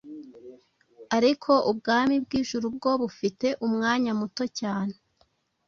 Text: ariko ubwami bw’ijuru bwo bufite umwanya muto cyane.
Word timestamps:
ariko 1.17 1.51
ubwami 1.71 2.15
bw’ijuru 2.23 2.65
bwo 2.75 2.91
bufite 3.01 3.47
umwanya 3.65 4.11
muto 4.19 4.43
cyane. 4.59 4.93